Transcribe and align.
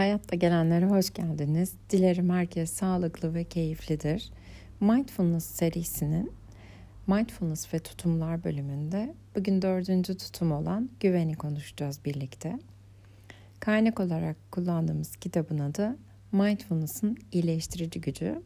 Hayatta 0.00 0.36
gelenlere 0.36 0.86
hoş 0.86 1.14
geldiniz. 1.14 1.72
Dilerim 1.90 2.30
herkes 2.30 2.72
sağlıklı 2.72 3.34
ve 3.34 3.44
keyiflidir. 3.44 4.30
Mindfulness 4.80 5.44
serisinin 5.44 6.32
Mindfulness 7.06 7.74
ve 7.74 7.78
Tutumlar 7.78 8.44
bölümünde 8.44 9.14
bugün 9.36 9.62
dördüncü 9.62 10.16
tutum 10.16 10.52
olan 10.52 10.90
güveni 11.00 11.34
konuşacağız 11.34 12.04
birlikte. 12.04 12.58
Kaynak 13.60 14.00
olarak 14.00 14.36
kullandığımız 14.50 15.16
kitabın 15.16 15.58
adı 15.58 15.96
Mindfulness'ın 16.32 17.16
iyileştirici 17.32 18.00
gücü. 18.00 18.42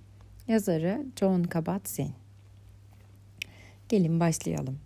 Yazarı 0.48 1.06
John 1.20 1.42
Kabat-Zinn. 1.42 2.12
Gelin 3.88 4.20
başlayalım. 4.20 4.78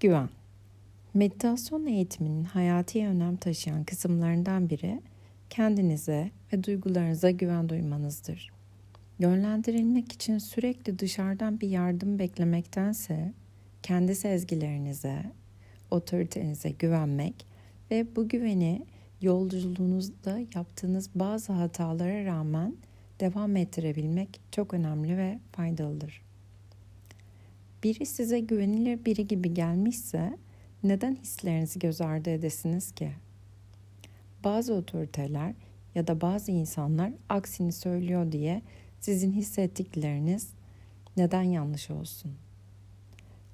Güven. 0.00 0.28
Meditasyon 1.14 1.86
eğitiminin 1.86 2.44
hayati 2.44 3.06
önem 3.06 3.36
taşıyan 3.36 3.84
kısımlarından 3.84 4.70
biri 4.70 5.00
kendinize 5.56 6.30
ve 6.52 6.64
duygularınıza 6.64 7.30
güven 7.30 7.68
duymanızdır. 7.68 8.52
Yönlendirilmek 9.18 10.12
için 10.12 10.38
sürekli 10.38 10.98
dışarıdan 10.98 11.60
bir 11.60 11.68
yardım 11.68 12.18
beklemektense 12.18 13.32
kendi 13.82 14.14
sezgilerinize, 14.14 15.22
otoritenize 15.90 16.70
güvenmek 16.70 17.46
ve 17.90 18.16
bu 18.16 18.28
güveni 18.28 18.86
yolculuğunuzda 19.20 20.38
yaptığınız 20.54 21.10
bazı 21.14 21.52
hatalara 21.52 22.24
rağmen 22.24 22.76
devam 23.20 23.56
ettirebilmek 23.56 24.40
çok 24.52 24.74
önemli 24.74 25.16
ve 25.16 25.38
faydalıdır. 25.52 26.22
Biri 27.82 28.06
size 28.06 28.40
güvenilir 28.40 29.04
biri 29.04 29.26
gibi 29.26 29.54
gelmişse 29.54 30.38
neden 30.82 31.16
hislerinizi 31.16 31.78
göz 31.78 32.00
ardı 32.00 32.30
edesiniz 32.30 32.92
ki? 32.92 33.12
Bazı 34.44 34.74
otoriteler 34.74 35.54
ya 35.94 36.06
da 36.06 36.20
bazı 36.20 36.52
insanlar 36.52 37.12
aksini 37.28 37.72
söylüyor 37.72 38.32
diye 38.32 38.62
sizin 39.00 39.32
hissettikleriniz 39.32 40.50
neden 41.16 41.42
yanlış 41.42 41.90
olsun? 41.90 42.32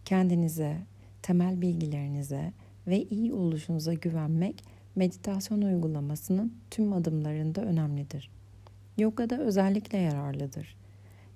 Kendinize, 0.05 0.77
temel 1.23 1.61
bilgilerinize 1.61 2.53
ve 2.87 3.03
iyi 3.03 3.33
oluşunuza 3.33 3.95
güvenmek 3.95 4.65
meditasyon 4.97 5.63
uygulamasının 5.63 6.55
tüm 6.71 6.93
adımlarında 6.93 7.63
önemlidir. 7.63 8.31
Yogada 8.99 9.41
özellikle 9.41 9.99
yararlıdır. 9.99 10.77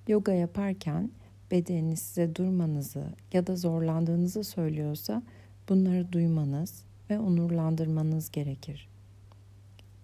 Yoga 0.08 0.32
yaparken 0.32 1.10
bedeniniz 1.50 1.98
size 1.98 2.34
durmanızı 2.34 3.04
ya 3.32 3.46
da 3.46 3.56
zorlandığınızı 3.56 4.44
söylüyorsa 4.44 5.22
bunları 5.68 6.12
duymanız 6.12 6.84
ve 7.10 7.18
onurlandırmanız 7.18 8.30
gerekir 8.30 8.95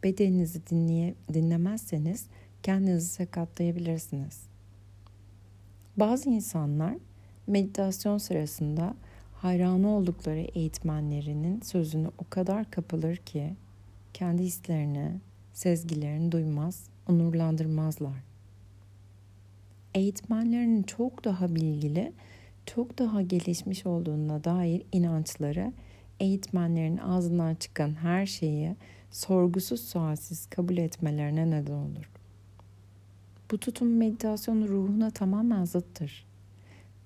bedeninizi 0.03 0.67
dinleye, 0.67 1.14
dinlemezseniz 1.34 2.27
kendinizi 2.62 3.08
sakatlayabilirsiniz. 3.08 4.42
Bazı 5.97 6.31
insanlar 6.31 6.95
meditasyon 7.47 8.19
sırasında 8.19 8.95
hayranı 9.34 9.89
oldukları 9.89 10.41
eğitmenlerinin 10.41 11.61
sözünü 11.61 12.11
o 12.19 12.25
kadar 12.30 12.70
kapılır 12.70 13.17
ki 13.17 13.55
kendi 14.14 14.42
hislerini, 14.42 15.20
sezgilerini 15.53 16.33
duymaz, 16.33 16.84
onurlandırmazlar. 17.08 18.17
Eğitmenlerin 19.95 20.83
çok 20.83 21.25
daha 21.25 21.55
bilgili, 21.55 22.12
çok 22.67 22.98
daha 22.98 23.23
gelişmiş 23.23 23.86
olduğuna 23.86 24.45
dair 24.45 24.83
inançları 24.92 25.73
eğitmenlerin 26.20 26.97
ağzından 26.97 27.55
çıkan 27.55 27.95
her 27.95 28.27
şeyi 28.27 28.77
sorgusuz 29.12 29.80
sualsiz 29.80 30.46
kabul 30.46 30.77
etmelerine 30.77 31.50
neden 31.50 31.73
olur. 31.73 32.11
Bu 33.50 33.58
tutum 33.58 33.96
meditasyon 33.96 34.68
ruhuna 34.68 35.11
tamamen 35.11 35.64
zıttır. 35.64 36.27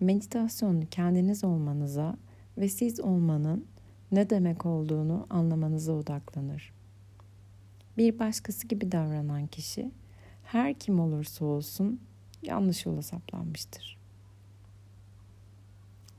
Meditasyon 0.00 0.82
kendiniz 0.82 1.44
olmanıza 1.44 2.16
ve 2.58 2.68
siz 2.68 3.00
olmanın 3.00 3.66
ne 4.12 4.30
demek 4.30 4.66
olduğunu 4.66 5.26
anlamanıza 5.30 5.92
odaklanır. 5.92 6.72
Bir 7.98 8.18
başkası 8.18 8.68
gibi 8.68 8.92
davranan 8.92 9.46
kişi 9.46 9.90
her 10.44 10.74
kim 10.74 11.00
olursa 11.00 11.44
olsun 11.44 12.00
yanlış 12.42 12.86
yola 12.86 13.02
saplanmıştır. 13.02 13.98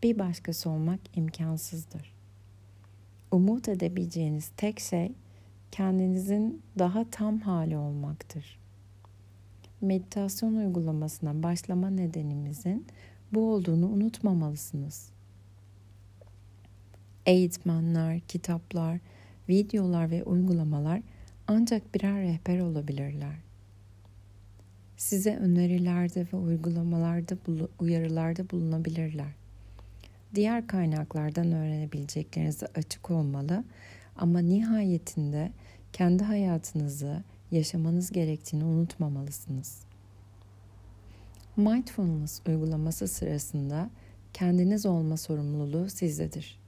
Bir 0.03 0.19
başkası 0.19 0.69
olmak 0.69 0.99
imkansızdır. 1.15 2.13
Umut 3.31 3.69
edebileceğiniz 3.69 4.51
tek 4.57 4.79
şey 4.79 5.11
kendinizin 5.71 6.61
daha 6.79 7.09
tam 7.11 7.39
hali 7.39 7.77
olmaktır. 7.77 8.59
Meditasyon 9.81 10.55
uygulamasına 10.55 11.43
başlama 11.43 11.89
nedenimizin 11.89 12.85
bu 13.33 13.53
olduğunu 13.53 13.87
unutmamalısınız. 13.87 15.09
Eğitmenler, 17.25 18.19
kitaplar, 18.19 18.99
videolar 19.49 20.11
ve 20.11 20.23
uygulamalar 20.23 21.01
ancak 21.47 21.95
birer 21.95 22.21
rehber 22.21 22.59
olabilirler. 22.59 23.35
Size 24.97 25.35
önerilerde 25.35 26.27
ve 26.33 26.37
uygulamalarda 26.37 27.37
uyarılarda 27.79 28.49
bulunabilirler. 28.49 29.31
Diğer 30.35 30.67
kaynaklardan 30.67 31.51
öğrenebileceklerinize 31.51 32.67
açık 32.75 33.11
olmalı 33.11 33.63
ama 34.17 34.39
nihayetinde 34.39 35.51
kendi 35.93 36.23
hayatınızı 36.23 37.23
yaşamanız 37.51 38.11
gerektiğini 38.11 38.63
unutmamalısınız. 38.63 39.79
Mindfulness 41.57 42.41
uygulaması 42.47 43.07
sırasında 43.07 43.89
kendiniz 44.33 44.85
olma 44.85 45.17
sorumluluğu 45.17 45.89
sizdedir. 45.89 46.59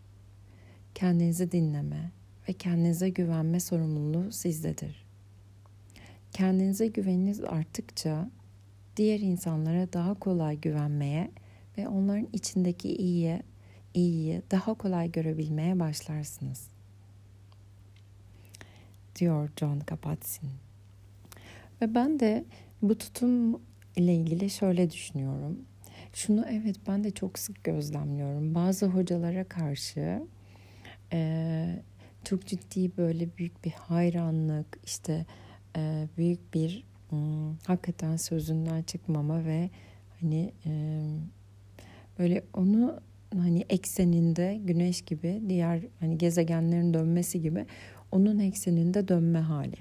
Kendinizi 0.95 1.51
dinleme 1.51 2.11
ve 2.49 2.53
kendinize 2.53 3.09
güvenme 3.09 3.59
sorumluluğu 3.59 4.31
sizdedir. 4.31 5.05
Kendinize 6.31 6.87
güveniniz 6.87 7.43
arttıkça 7.43 8.29
diğer 8.97 9.19
insanlara 9.19 9.93
daha 9.93 10.13
kolay 10.13 10.57
güvenmeye 10.57 11.31
ve 11.77 11.87
onların 11.87 12.27
içindeki 12.33 12.95
iyiye, 12.95 13.43
iyiyi 13.93 14.41
daha 14.51 14.73
kolay 14.73 15.11
görebilmeye 15.11 15.79
başlarsınız 15.79 16.78
diyor 19.19 19.49
John 19.59 19.79
Kabat-Zinn. 19.79 20.49
Ve 21.81 21.95
ben 21.95 22.19
de 22.19 22.45
bu 22.81 22.97
tutum 22.97 23.61
ile 23.95 24.15
ilgili 24.15 24.49
şöyle 24.49 24.91
düşünüyorum. 24.91 25.59
Şunu 26.13 26.45
evet 26.49 26.75
ben 26.87 27.03
de 27.03 27.11
çok 27.11 27.39
sık 27.39 27.63
gözlemliyorum. 27.63 28.55
Bazı 28.55 28.85
hocalara 28.85 29.43
karşı 29.43 30.23
e, 31.13 31.83
çok 32.23 32.45
ciddi 32.45 32.97
böyle 32.97 33.37
büyük 33.37 33.65
bir 33.65 33.71
hayranlık, 33.71 34.79
işte 34.85 35.25
e, 35.77 36.07
büyük 36.17 36.53
bir 36.53 36.83
hmm, 37.09 37.55
hakikaten 37.67 38.15
sözünden 38.15 38.83
çıkmama 38.83 39.45
ve 39.45 39.69
hani 40.19 40.53
e, 40.65 41.01
böyle 42.19 42.43
onu 42.53 42.99
hani 43.33 43.65
ekseninde 43.69 44.59
güneş 44.63 45.01
gibi 45.01 45.41
diğer 45.49 45.81
hani 45.99 46.17
gezegenlerin 46.17 46.93
dönmesi 46.93 47.41
gibi 47.41 47.65
onun 48.11 48.39
ekseninde 48.39 49.07
dönme 49.07 49.39
hali. 49.39 49.77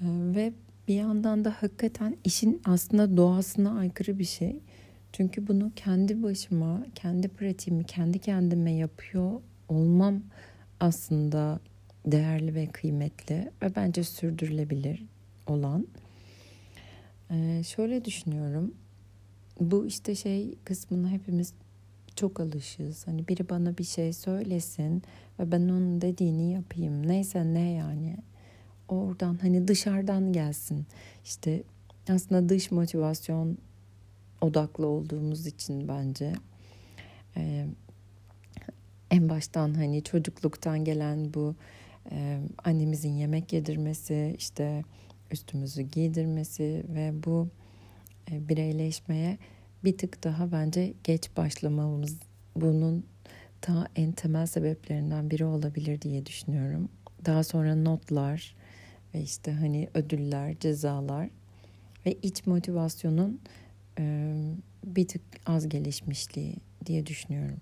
Ee, 0.00 0.04
ve 0.06 0.52
bir 0.88 0.94
yandan 0.94 1.44
da 1.44 1.54
hakikaten 1.58 2.16
işin 2.24 2.62
aslında 2.64 3.16
doğasına 3.16 3.78
aykırı 3.78 4.18
bir 4.18 4.24
şey. 4.24 4.60
Çünkü 5.12 5.48
bunu 5.48 5.72
kendi 5.76 6.22
başıma, 6.22 6.86
kendi 6.94 7.28
pratiğimi, 7.28 7.84
kendi 7.84 8.18
kendime 8.18 8.72
yapıyor 8.72 9.40
olmam 9.68 10.22
aslında 10.80 11.60
değerli 12.06 12.54
ve 12.54 12.66
kıymetli 12.66 13.50
ve 13.62 13.76
bence 13.76 14.04
sürdürülebilir 14.04 15.04
olan. 15.46 15.86
Ee, 17.30 17.62
şöyle 17.66 18.04
düşünüyorum. 18.04 18.74
Bu 19.60 19.86
işte 19.86 20.14
şey 20.14 20.58
kısmını 20.64 21.08
hepimiz 21.10 21.52
çok 22.16 22.40
alışığız. 22.40 23.06
Hani 23.06 23.28
biri 23.28 23.48
bana 23.48 23.78
bir 23.78 23.84
şey 23.84 24.12
söylesin 24.12 25.02
ve 25.38 25.52
ben 25.52 25.60
onun 25.60 26.00
dediğini 26.00 26.52
yapayım. 26.52 27.08
Neyse 27.08 27.54
ne 27.54 27.72
yani. 27.72 28.16
Oradan 28.88 29.38
hani 29.42 29.68
dışarıdan 29.68 30.32
gelsin. 30.32 30.86
İşte 31.24 31.62
aslında 32.08 32.48
dış 32.48 32.70
motivasyon 32.70 33.58
odaklı 34.40 34.86
olduğumuz 34.86 35.46
için 35.46 35.88
bence 35.88 36.32
ee, 37.36 37.66
en 39.10 39.28
baştan 39.28 39.74
hani 39.74 40.02
çocukluktan 40.02 40.84
gelen 40.84 41.34
bu 41.34 41.54
e, 42.10 42.40
annemizin 42.64 43.12
yemek 43.12 43.52
yedirmesi 43.52 44.34
işte 44.38 44.84
üstümüzü 45.30 45.82
giydirmesi 45.82 46.84
ve 46.88 47.12
bu 47.24 47.48
e, 48.30 48.48
bireyleşmeye 48.48 49.38
bir 49.86 49.98
tık 49.98 50.24
daha 50.24 50.52
bence 50.52 50.94
geç 51.04 51.30
başlamamız 51.36 52.18
bunun 52.56 53.04
ta 53.60 53.88
en 53.96 54.12
temel 54.12 54.46
sebeplerinden 54.46 55.30
biri 55.30 55.44
olabilir 55.44 56.00
diye 56.00 56.26
düşünüyorum. 56.26 56.88
daha 57.26 57.44
sonra 57.44 57.74
notlar 57.74 58.54
ve 59.14 59.20
işte 59.20 59.52
hani 59.52 59.88
ödüller, 59.94 60.58
cezalar 60.58 61.28
ve 62.06 62.12
iç 62.22 62.46
motivasyonun 62.46 63.40
e, 63.98 64.34
bir 64.84 65.08
tık 65.08 65.22
az 65.46 65.68
gelişmişliği 65.68 66.56
diye 66.86 67.06
düşünüyorum. 67.06 67.58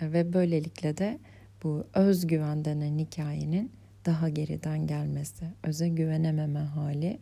E, 0.00 0.12
ve 0.12 0.32
böylelikle 0.32 0.96
de 0.96 1.18
bu 1.62 1.86
özgüven 1.94 2.64
denen 2.64 2.98
hikayenin 2.98 3.72
daha 4.06 4.28
geriden 4.28 4.86
gelmesi, 4.86 5.44
öze 5.62 5.88
güvenememe 5.88 6.60
hali. 6.60 7.18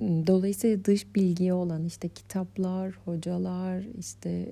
Dolayısıyla 0.00 0.84
dış 0.84 1.14
bilgiye 1.14 1.54
olan 1.54 1.84
işte 1.84 2.08
kitaplar, 2.08 2.92
hocalar, 3.04 3.84
işte 3.98 4.48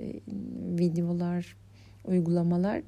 videolar, 0.78 1.56
uygulamalar 2.04 2.82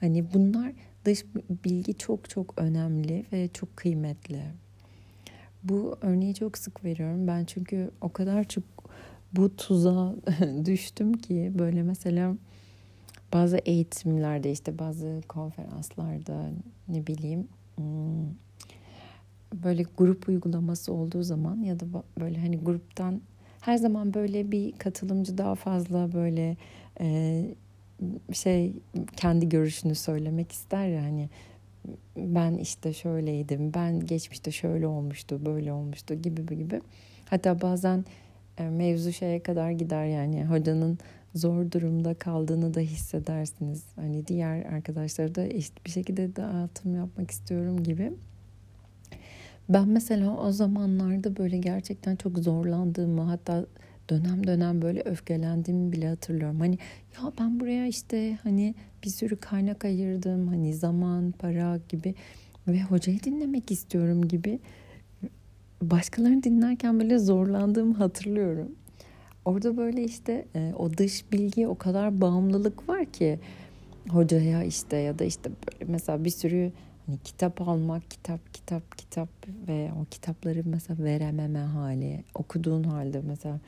hani 0.00 0.32
bunlar 0.34 0.72
dış 1.04 1.24
bilgi 1.64 1.98
çok 1.98 2.30
çok 2.30 2.54
önemli 2.56 3.24
ve 3.32 3.48
çok 3.48 3.76
kıymetli. 3.76 4.42
Bu 5.62 5.96
örneği 6.02 6.34
çok 6.34 6.58
sık 6.58 6.84
veriyorum 6.84 7.26
ben 7.26 7.44
çünkü 7.44 7.90
o 8.00 8.12
kadar 8.12 8.44
çok 8.44 8.64
bu 9.32 9.56
tuzağa 9.56 10.14
düştüm 10.64 11.12
ki 11.12 11.52
böyle 11.58 11.82
mesela 11.82 12.36
bazı 13.32 13.58
eğitimlerde 13.58 14.52
işte 14.52 14.78
bazı 14.78 15.20
konferanslarda 15.28 16.50
ne 16.88 17.06
bileyim 17.06 17.48
hmm, 17.76 18.30
böyle 19.54 19.84
grup 19.98 20.28
uygulaması 20.28 20.92
olduğu 20.92 21.22
zaman 21.22 21.56
ya 21.56 21.80
da 21.80 21.84
böyle 22.20 22.40
hani 22.40 22.58
gruptan 22.58 23.20
her 23.60 23.76
zaman 23.76 24.14
böyle 24.14 24.50
bir 24.50 24.72
katılımcı 24.72 25.38
daha 25.38 25.54
fazla 25.54 26.12
böyle 26.12 26.56
e, 27.00 27.44
şey 28.32 28.72
kendi 29.16 29.48
görüşünü 29.48 29.94
söylemek 29.94 30.52
ister 30.52 30.86
ya 30.88 31.02
hani 31.02 31.28
ben 32.16 32.54
işte 32.54 32.92
şöyleydim, 32.92 33.74
ben 33.74 34.06
geçmişte 34.06 34.50
şöyle 34.50 34.86
olmuştu, 34.86 35.46
böyle 35.46 35.72
olmuştu 35.72 36.14
gibi 36.14 36.58
gibi. 36.58 36.80
Hatta 37.30 37.60
bazen 37.60 38.04
e, 38.58 38.62
mevzu 38.62 39.12
şeye 39.12 39.42
kadar 39.42 39.70
gider 39.70 40.04
yani 40.04 40.44
hocanın 40.44 40.98
zor 41.34 41.70
durumda 41.70 42.14
kaldığını 42.14 42.74
da 42.74 42.80
hissedersiniz. 42.80 43.84
Hani 43.96 44.26
diğer 44.26 44.64
arkadaşlara 44.64 45.34
da 45.34 45.42
eşit 45.46 45.86
bir 45.86 45.90
şekilde 45.90 46.36
dağıtım 46.36 46.94
yapmak 46.96 47.30
istiyorum 47.30 47.82
gibi. 47.82 48.12
Ben 49.70 49.88
mesela 49.88 50.36
o 50.36 50.52
zamanlarda 50.52 51.36
böyle 51.36 51.58
gerçekten 51.58 52.16
çok 52.16 52.38
zorlandığımı 52.38 53.22
hatta 53.22 53.66
dönem 54.08 54.46
dönem 54.46 54.82
böyle 54.82 55.00
öfkelendiğimi 55.00 55.92
bile 55.92 56.08
hatırlıyorum. 56.08 56.60
Hani 56.60 56.78
ya 57.16 57.32
ben 57.40 57.60
buraya 57.60 57.86
işte 57.86 58.38
hani 58.42 58.74
bir 59.04 59.10
sürü 59.10 59.36
kaynak 59.36 59.84
ayırdım. 59.84 60.48
Hani 60.48 60.74
zaman, 60.74 61.32
para 61.32 61.80
gibi 61.88 62.14
ve 62.68 62.82
hocayı 62.82 63.22
dinlemek 63.22 63.70
istiyorum 63.70 64.28
gibi 64.28 64.60
başkalarını 65.82 66.42
dinlerken 66.42 67.00
böyle 67.00 67.18
zorlandığımı 67.18 67.94
hatırlıyorum. 67.94 68.72
Orada 69.44 69.76
böyle 69.76 70.04
işte 70.04 70.44
e, 70.54 70.72
o 70.78 70.92
dış 70.96 71.32
bilgi 71.32 71.68
o 71.68 71.74
kadar 71.74 72.20
bağımlılık 72.20 72.88
var 72.88 73.04
ki 73.04 73.38
hocaya 74.08 74.62
işte 74.62 74.96
ya 74.96 75.18
da 75.18 75.24
işte 75.24 75.50
böyle 75.50 75.92
mesela 75.92 76.24
bir 76.24 76.30
sürü 76.30 76.72
hani 77.10 77.18
kitap 77.24 77.60
almak, 77.60 78.10
kitap, 78.10 78.54
kitap, 78.54 78.98
kitap 78.98 79.28
ve 79.68 79.90
o 80.00 80.04
kitapları 80.10 80.62
mesela 80.64 81.04
verememe 81.04 81.58
hali, 81.58 82.24
okuduğun 82.34 82.84
halde 82.84 83.20
mesela 83.20 83.60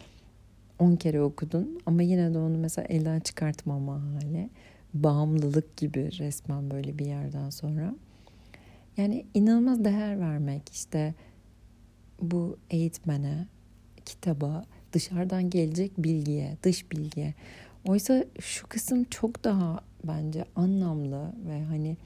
10 0.78 0.96
kere 0.96 1.22
okudun 1.22 1.80
ama 1.86 2.02
yine 2.02 2.34
de 2.34 2.38
onu 2.38 2.58
mesela 2.58 2.86
elden 2.88 3.20
çıkartmama 3.20 4.02
hali. 4.02 4.50
Bağımlılık 4.94 5.76
gibi 5.76 6.18
resmen 6.18 6.70
böyle 6.70 6.98
bir 6.98 7.06
yerden 7.06 7.50
sonra. 7.50 7.94
Yani 8.96 9.26
inanılmaz 9.34 9.84
değer 9.84 10.20
vermek 10.20 10.62
işte 10.72 11.14
bu 12.20 12.56
eğitmene, 12.70 13.46
kitaba, 14.06 14.64
dışarıdan 14.92 15.50
gelecek 15.50 15.92
bilgiye, 15.98 16.56
dış 16.62 16.92
bilgiye. 16.92 17.34
Oysa 17.84 18.24
şu 18.40 18.66
kısım 18.66 19.04
çok 19.04 19.44
daha 19.44 19.80
bence 20.04 20.44
anlamlı 20.56 21.32
ve 21.48 21.64
hani 21.64 21.96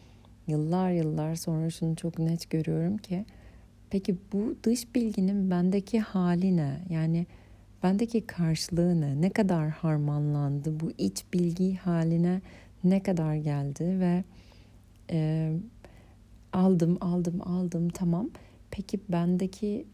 yıllar 0.47 0.91
yıllar 0.91 1.35
sonra 1.35 1.71
şunu 1.71 1.97
çok 1.97 2.19
net 2.19 2.51
görüyorum 2.51 2.97
ki 2.97 3.25
peki 3.91 4.17
bu 4.33 4.57
dış 4.63 4.95
bilginin 4.95 5.51
bendeki 5.51 6.01
hali 6.01 6.57
ne? 6.57 6.81
Yani 6.91 7.27
bendeki 7.83 8.27
karşılığı 8.27 9.01
ne? 9.01 9.21
Ne 9.21 9.31
kadar 9.31 9.69
harmanlandı? 9.69 10.81
Bu 10.81 10.93
iç 10.99 11.25
bilgi 11.33 11.75
haline 11.75 12.41
ne 12.85 13.03
kadar 13.03 13.35
geldi 13.35 14.01
ve 14.01 14.25
e, 15.11 15.53
aldım 16.53 16.99
aldım 17.01 17.41
aldım 17.49 17.89
tamam. 17.89 18.31
Peki 18.71 19.01
bendeki 19.09 19.87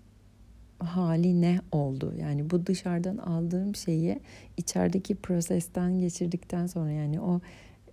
hali 0.79 1.41
ne 1.41 1.61
oldu? 1.73 2.15
Yani 2.21 2.51
bu 2.51 2.67
dışarıdan 2.67 3.17
aldığım 3.17 3.75
şeyi 3.75 4.21
içerideki 4.57 5.15
prosesten 5.15 6.01
geçirdikten 6.01 6.67
sonra 6.67 6.91
yani 6.91 7.21
o 7.21 7.41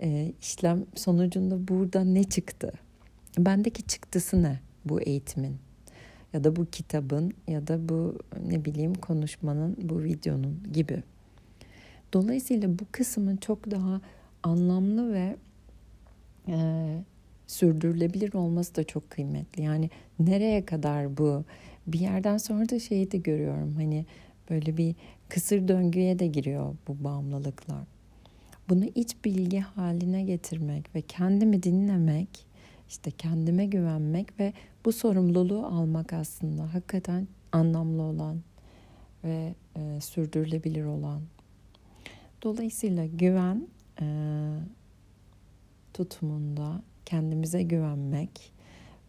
e, 0.02 0.34
işlem 0.42 0.86
sonucunda 0.96 1.68
burada 1.68 2.04
ne 2.04 2.24
çıktı? 2.24 2.72
Bendeki 3.38 3.84
çıktısı 3.84 4.44
ne 4.44 4.60
bu 4.86 5.02
eğitimin? 5.02 5.58
Ya 6.34 6.44
da 6.44 6.56
bu 6.56 6.66
kitabın 6.66 7.34
ya 7.48 7.68
da 7.68 7.90
bu 7.90 8.18
ne 8.48 8.66
bileyim 8.66 8.94
konuşmanın, 8.94 9.78
bu 9.82 10.04
videonun 10.04 10.64
gibi. 10.74 11.04
Dolayısıyla 12.14 12.80
bu 12.80 12.84
kısmın 12.92 13.38
çok 13.38 13.72
daha 13.72 14.02
anlamlı 14.44 15.14
ve 15.14 15.36
e, 16.48 16.58
sürdürülebilir 17.48 18.34
olması 18.34 18.76
da 18.76 18.84
çok 18.84 19.10
kıymetli. 19.10 19.64
Yani 19.64 19.90
nereye 20.20 20.66
kadar 20.66 21.18
bu 21.18 21.44
bir 21.88 22.00
yerden 22.00 22.38
sonra 22.38 22.70
da 22.70 22.80
şeyi 22.80 23.12
de 23.12 23.18
görüyorum 23.18 23.76
hani 23.76 24.06
böyle 24.50 24.78
bir 24.78 24.96
kısır 25.30 25.68
döngüye 25.68 26.20
de 26.20 26.28
giriyor 26.28 26.76
bu 26.88 27.04
bağımlılıklar. 27.04 27.84
Bunu 28.70 28.86
iç 28.96 29.16
bilgi 29.26 29.60
haline 29.60 30.24
getirmek 30.24 30.96
ve 30.96 31.02
kendimi 31.02 31.64
dinlemek, 31.64 32.46
işte 32.90 33.12
kendime 33.12 33.66
güvenmek 33.66 34.40
ve 34.40 34.54
bu 34.86 34.92
sorumluluğu 34.92 35.66
almak 35.66 36.14
aslında 36.14 36.74
hakikaten 36.74 37.28
anlamlı 37.52 38.02
olan 38.02 38.42
ve 39.24 39.54
e, 39.76 40.02
sürdürülebilir 40.02 40.84
olan. 40.86 41.22
Dolayısıyla 42.44 43.06
güven 43.06 43.68
e, 44.02 44.06
tutumunda 45.94 46.82
kendimize 47.06 47.64
güvenmek 47.64 48.52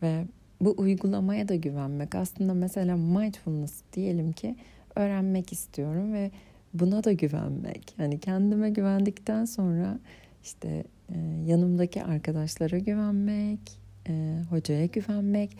ve 0.02 0.24
bu 0.60 0.74
uygulamaya 0.78 1.48
da 1.48 1.54
güvenmek. 1.54 2.14
Aslında 2.14 2.54
mesela 2.54 2.96
mindfulness 2.96 3.82
diyelim 3.92 4.32
ki 4.32 4.56
öğrenmek 4.96 5.52
istiyorum 5.52 6.12
ve 6.12 6.30
buna 6.74 7.04
da 7.04 7.12
güvenmek. 7.12 7.94
Yani 7.98 8.20
kendime 8.20 8.70
güvendikten 8.70 9.44
sonra 9.44 9.98
işte 10.42 10.84
e, 11.08 11.18
yanımdaki 11.46 12.02
arkadaşlara 12.02 12.78
güvenmek, 12.78 13.60
e, 14.08 14.42
hocaya 14.50 14.86
güvenmek. 14.86 15.56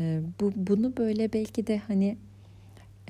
E, 0.00 0.20
bu 0.40 0.52
bunu 0.56 0.96
böyle 0.96 1.32
belki 1.32 1.66
de 1.66 1.78
hani 1.78 2.16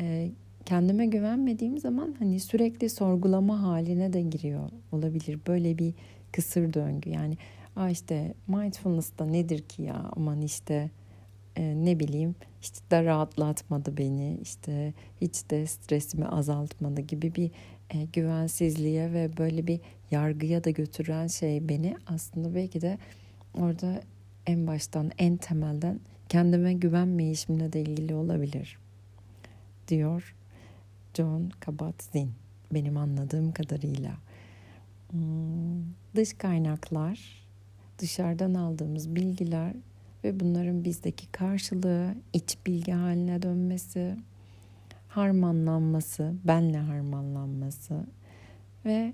e, 0.01 0.31
kendime 0.65 1.07
güvenmediğim 1.07 1.79
zaman 1.79 2.15
hani 2.19 2.41
sürekli 2.41 2.91
sorgulama 2.91 3.63
haline 3.63 4.13
de 4.13 4.23
giriyor 4.23 4.71
olabilir. 4.93 5.39
Böyle 5.47 5.79
bir 5.79 5.95
kısır 6.33 6.75
döngü. 6.75 7.11
Yani 7.11 7.37
Aa 7.77 7.91
işte 7.91 8.35
mindfulness 8.49 9.19
da 9.19 9.27
nedir 9.27 9.63
ki 9.63 9.83
ya 9.83 10.11
aman 10.17 10.43
işte 10.43 10.91
e, 11.57 11.85
ne 11.85 12.01
bileyim 12.01 12.35
işte 12.63 12.81
de 12.91 13.05
rahatlatmadı 13.05 13.97
beni 13.97 14.39
işte 14.43 14.95
hiç 15.21 15.51
de 15.51 15.67
stresimi 15.67 16.27
azaltmadı 16.27 17.01
gibi 17.01 17.35
bir 17.35 17.51
e, 17.91 18.05
güvensizliğe 18.05 19.13
ve 19.13 19.37
böyle 19.39 19.67
bir 19.67 19.81
yargıya 20.11 20.65
da 20.65 20.71
götüren 20.71 21.27
şey 21.27 21.69
beni 21.69 21.97
aslında 22.07 22.55
belki 22.55 22.81
de 22.81 22.99
orada 23.55 24.01
en 24.47 24.67
baştan 24.67 25.11
en 25.19 25.37
temelden 25.37 26.01
kendime 26.29 26.73
güvenmeyişimle 26.73 27.73
de 27.73 27.81
ilgili 27.81 28.15
olabilir 28.15 28.79
diyor 29.89 30.35
John 31.15 31.51
Kabat-Zinn 31.61 32.31
benim 32.73 32.97
anladığım 32.97 33.53
kadarıyla. 33.53 34.13
Hmm, 35.11 35.83
dış 36.17 36.33
kaynaklar, 36.33 37.49
dışarıdan 37.99 38.55
aldığımız 38.55 39.15
bilgiler 39.15 39.75
ve 40.25 40.41
bunların 40.41 40.85
bizdeki 40.85 41.27
karşılığı 41.33 42.15
iç 42.33 42.59
bilgi 42.67 42.93
haline 42.93 43.43
dönmesi, 43.43 44.17
harmanlanması, 45.09 46.35
benle 46.45 46.79
harmanlanması 46.79 48.07
ve 48.85 49.13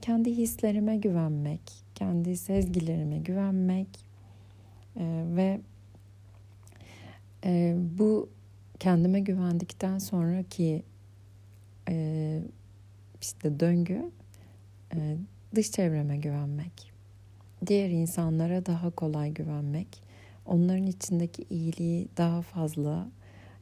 kendi 0.00 0.36
hislerime 0.36 0.96
güvenmek, 0.96 1.60
kendi 1.94 2.36
sezgilerime 2.36 3.18
güvenmek 3.18 3.88
e, 4.96 5.24
ve 5.26 5.60
e, 7.44 7.76
bu 7.98 8.28
kendime 8.78 9.20
güvendikten 9.20 9.98
sonraki 9.98 10.82
e, 11.88 12.40
işte 13.20 13.60
döngü 13.60 14.10
e, 14.94 15.16
dış 15.54 15.70
çevreme 15.70 16.16
güvenmek, 16.16 16.92
diğer 17.66 17.90
insanlara 17.90 18.66
daha 18.66 18.90
kolay 18.90 19.30
güvenmek 19.30 20.03
onların 20.46 20.86
içindeki 20.86 21.46
iyiliği 21.50 22.08
daha 22.16 22.42
fazla 22.42 23.08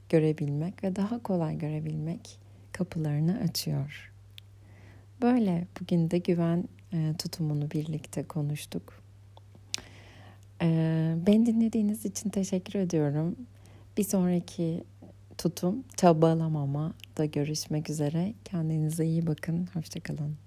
görebilmek 0.08 0.84
ve 0.84 0.96
daha 0.96 1.22
kolay 1.22 1.58
görebilmek 1.58 2.38
kapılarını 2.72 3.38
açıyor. 3.38 4.12
Böyle 5.22 5.66
bugün 5.80 6.10
de 6.10 6.18
güven 6.18 6.64
e, 6.92 7.14
tutumunu 7.18 7.70
birlikte 7.70 8.22
konuştuk. 8.22 9.02
E, 10.62 10.66
beni 11.26 11.46
dinlediğiniz 11.46 12.04
için 12.04 12.30
teşekkür 12.30 12.78
ediyorum. 12.78 13.36
Bir 13.96 14.04
sonraki 14.04 14.84
tutum 15.38 15.84
çabalamama 15.96 16.92
da 17.18 17.24
görüşmek 17.24 17.90
üzere. 17.90 18.34
Kendinize 18.44 19.06
iyi 19.06 19.26
bakın. 19.26 19.68
Hoşçakalın. 19.74 20.41